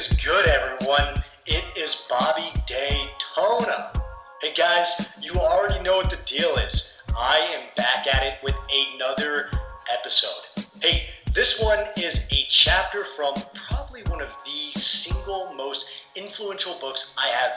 [0.00, 1.22] is good, everyone?
[1.44, 3.92] It is Bobby Daytona.
[4.40, 7.02] Hey guys, you already know what the deal is.
[7.18, 8.54] I am back at it with
[8.94, 9.50] another
[9.92, 10.64] episode.
[10.80, 17.14] Hey, this one is a chapter from probably one of the single most influential books
[17.18, 17.50] I have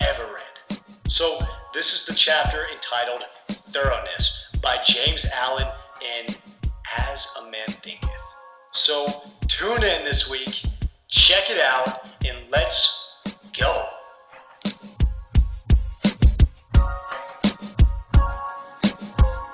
[0.00, 0.80] ever read.
[1.08, 1.38] So,
[1.72, 5.68] this is the chapter entitled Thoroughness by James Allen
[6.02, 6.34] in
[6.98, 8.10] As a Man Thinketh.
[8.72, 9.06] So,
[9.48, 10.62] tune in this week,
[11.10, 13.16] check it out, and let's
[13.58, 13.84] go.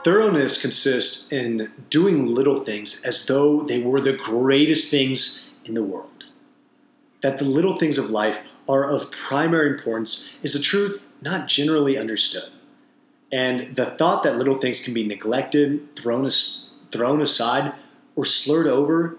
[0.05, 5.83] Thoroughness consists in doing little things as though they were the greatest things in the
[5.83, 6.27] world.
[7.23, 8.38] That the little things of life
[8.69, 12.52] are of primary importance is a truth not generally understood.
[13.33, 16.28] And the thought that little things can be neglected, thrown,
[16.92, 17.73] thrown aside,
[18.14, 19.16] or slurred over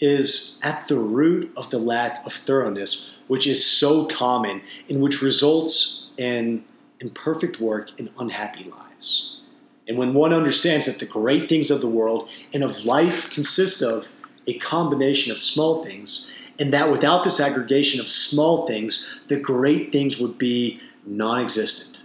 [0.00, 5.22] is at the root of the lack of thoroughness, which is so common and which
[5.22, 6.64] results in
[7.00, 9.40] imperfect work and unhappy lives.
[9.86, 13.82] And when one understands that the great things of the world and of life consist
[13.82, 14.08] of
[14.46, 19.92] a combination of small things, and that without this aggregation of small things, the great
[19.92, 22.04] things would be non existent,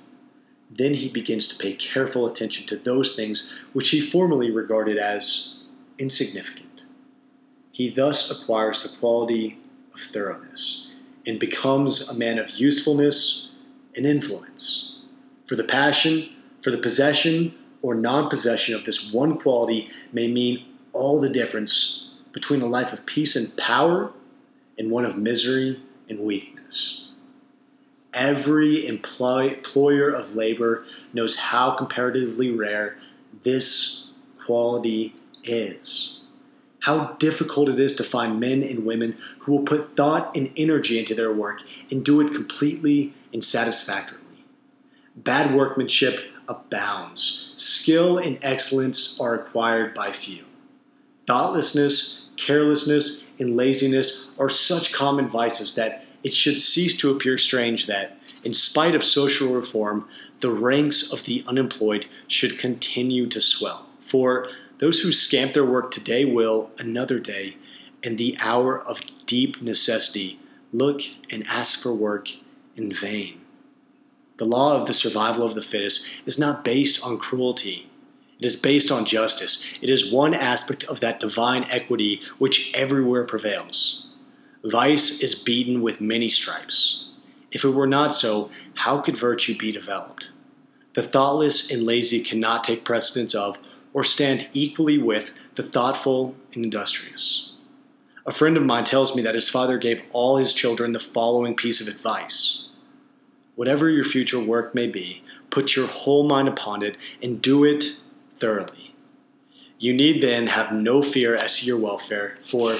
[0.69, 5.61] then he begins to pay careful attention to those things which he formerly regarded as
[5.99, 6.72] insignificant.
[7.73, 9.57] He thus acquires the quality
[9.95, 10.93] of thoroughness
[11.25, 13.51] and becomes a man of usefulness
[13.95, 14.99] and influence.
[15.47, 16.29] For the passion,
[16.61, 22.13] for the possession, or non possession of this one quality may mean all the difference
[22.31, 24.11] between a life of peace and power
[24.77, 27.09] and one of misery and weakness.
[28.13, 32.97] Every employer of labor knows how comparatively rare
[33.41, 34.11] this
[34.45, 36.22] quality is.
[36.83, 40.99] How difficult it is to find men and women who will put thought and energy
[40.99, 44.43] into their work and do it completely and satisfactorily.
[45.15, 47.53] Bad workmanship abounds.
[47.55, 50.43] Skill and excellence are acquired by few.
[51.25, 57.85] Thoughtlessness, carelessness, and laziness are such common vices that it should cease to appear strange
[57.85, 60.05] that, in spite of social reform,
[60.41, 63.87] the ranks of the unemployed should continue to swell.
[64.01, 64.49] For
[64.83, 67.55] those who scamp their work today will, another day,
[68.03, 70.37] in the hour of deep necessity,
[70.73, 72.31] look and ask for work
[72.75, 73.39] in vain.
[74.39, 77.89] The law of the survival of the fittest is not based on cruelty.
[78.39, 79.71] It is based on justice.
[79.81, 84.09] It is one aspect of that divine equity which everywhere prevails.
[84.65, 87.09] Vice is beaten with many stripes.
[87.53, 90.31] If it were not so, how could virtue be developed?
[90.93, 93.57] The thoughtless and lazy cannot take precedence of
[93.93, 97.55] or stand equally with the thoughtful and industrious.
[98.25, 101.55] A friend of mine tells me that his father gave all his children the following
[101.55, 102.63] piece of advice
[103.55, 105.21] Whatever your future work may be,
[105.51, 107.99] put your whole mind upon it and do it
[108.39, 108.95] thoroughly.
[109.77, 112.73] You need then have no fear as to your welfare, for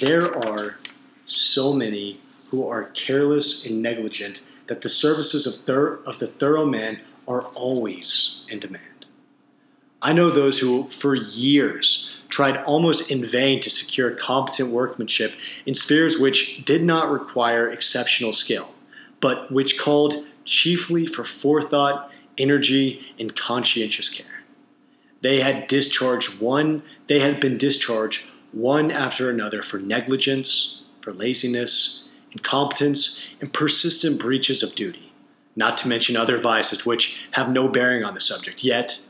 [0.00, 0.78] there are
[1.24, 6.66] so many who are careless and negligent that the services of, thir- of the thorough
[6.66, 8.93] man are always in demand.
[10.04, 15.32] I know those who, for years, tried almost in vain to secure competent workmanship
[15.66, 18.74] in spheres which did not require exceptional skill
[19.24, 24.42] but which called chiefly for forethought, energy, and conscientious care.
[25.22, 32.06] They had discharged one, they had been discharged one after another for negligence, for laziness,
[32.32, 35.10] incompetence, and persistent breaches of duty,
[35.56, 38.62] not to mention other vices which have no bearing on the subject.
[38.62, 39.00] Yet,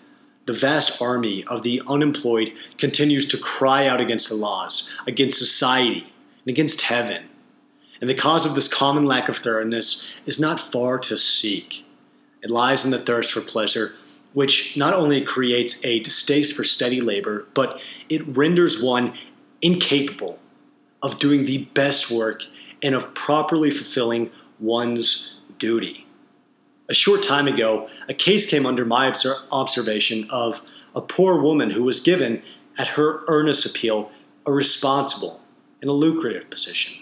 [0.46, 6.06] the vast army of the unemployed continues to cry out against the laws, against society,
[6.44, 7.28] and against heaven
[8.04, 11.86] and the cause of this common lack of thoroughness is not far to seek.
[12.42, 13.94] It lies in the thirst for pleasure,
[14.34, 17.80] which not only creates a distaste for steady labor, but
[18.10, 19.14] it renders one
[19.62, 20.40] incapable
[21.02, 22.42] of doing the best work
[22.82, 24.30] and of properly fulfilling
[24.60, 26.06] one's duty.
[26.88, 29.12] A short time ago, a case came under my
[29.50, 30.60] observation of
[30.94, 32.42] a poor woman who was given,
[32.76, 34.10] at her earnest appeal,
[34.44, 35.40] a responsible
[35.80, 36.94] and a lucrative position.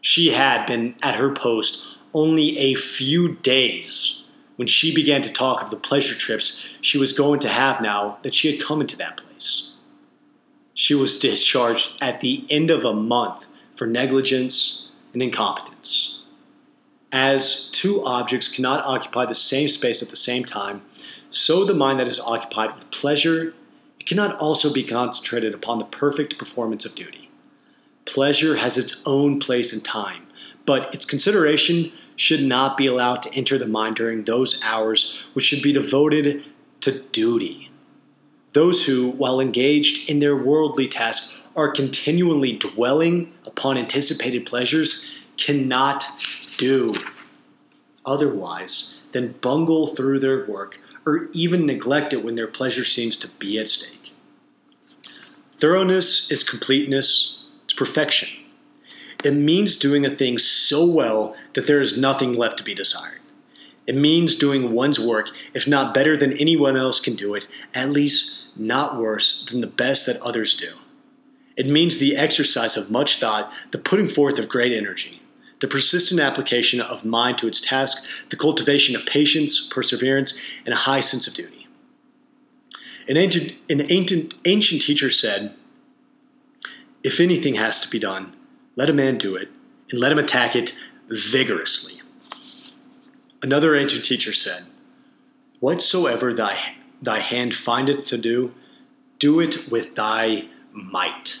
[0.00, 4.24] She had been at her post only a few days
[4.56, 8.18] when she began to talk of the pleasure trips she was going to have now
[8.22, 9.74] that she had come into that place.
[10.74, 16.17] She was discharged at the end of a month for negligence and incompetence.
[17.10, 20.82] As two objects cannot occupy the same space at the same time,
[21.30, 23.54] so the mind that is occupied with pleasure
[23.98, 27.30] it cannot also be concentrated upon the perfect performance of duty.
[28.04, 30.26] pleasure has its own place and time,
[30.64, 35.44] but its consideration should not be allowed to enter the mind during those hours which
[35.44, 36.44] should be devoted
[36.80, 37.70] to duty.
[38.54, 46.02] Those who, while engaged in their worldly tasks, are continually dwelling upon anticipated pleasures cannot
[46.58, 46.92] do
[48.04, 53.28] otherwise than bungle through their work or even neglect it when their pleasure seems to
[53.38, 54.14] be at stake.
[55.58, 58.28] Thoroughness is completeness, it's perfection.
[59.24, 63.20] It means doing a thing so well that there is nothing left to be desired.
[63.86, 67.88] It means doing one's work, if not better than anyone else can do it, at
[67.88, 70.74] least not worse than the best that others do.
[71.56, 75.22] It means the exercise of much thought, the putting forth of great energy,
[75.60, 80.78] the persistent application of mind to its task, the cultivation of patience, perseverance, and a
[80.78, 81.66] high sense of duty.
[83.08, 85.54] An ancient, an ancient, ancient teacher said,
[87.02, 88.36] If anything has to be done,
[88.76, 89.48] let a man do it,
[89.90, 90.78] and let him attack it
[91.08, 92.02] vigorously.
[93.42, 94.64] Another ancient teacher said,
[95.60, 96.58] Whatsoever thy,
[97.00, 98.54] thy hand findeth to do,
[99.18, 101.40] do it with thy might.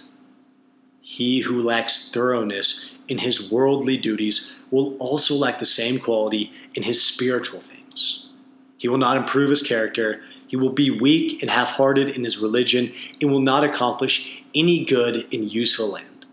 [1.10, 6.82] He who lacks thoroughness in his worldly duties will also lack the same quality in
[6.82, 8.28] his spiritual things.
[8.76, 12.36] He will not improve his character, he will be weak and half hearted in his
[12.36, 16.26] religion, and will not accomplish any good in useful land.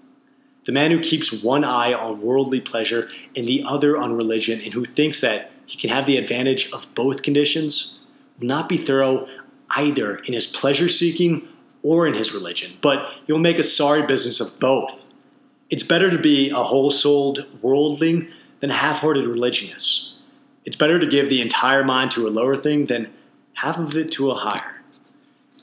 [0.65, 4.73] The man who keeps one eye on worldly pleasure and the other on religion, and
[4.73, 8.01] who thinks that he can have the advantage of both conditions,
[8.41, 9.25] will not be thorough
[9.77, 11.47] either in his pleasure seeking
[11.85, 15.07] or in his religion, but you'll make a sorry business of both.
[15.69, 18.27] It's better to be a whole souled worldling
[18.59, 20.17] than a half hearted religionist.
[20.65, 23.13] It's better to give the entire mind to a lower thing than
[23.53, 24.81] half of it to a higher.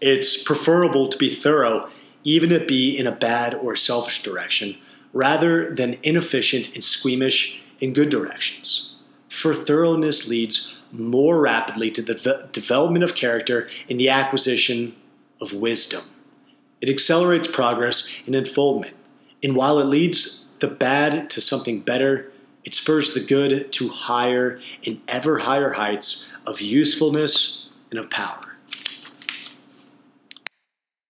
[0.01, 1.89] It's preferable to be thorough,
[2.23, 4.77] even if it be in a bad or selfish direction,
[5.13, 8.95] rather than inefficient and squeamish in good directions.
[9.29, 14.95] For thoroughness leads more rapidly to the development of character and the acquisition
[15.43, 16.05] of wisdom.
[16.81, 18.97] It accelerates progress and unfoldment,
[19.43, 22.33] and while it leads the bad to something better,
[22.65, 28.52] it spurs the good to higher and ever higher heights of usefulness and of power.